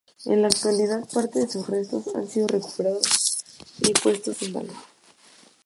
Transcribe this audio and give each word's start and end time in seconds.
En 0.25 0.41
la 0.41 0.47
actualidad 0.47 1.07
parte 1.13 1.41
de 1.41 1.47
sus 1.47 1.67
restos 1.69 2.07
han 2.15 2.27
sido 2.27 2.47
recuperados 2.47 3.37
y 3.87 3.93
puestos 3.93 4.41
en 4.41 4.53
valor. 4.53 4.75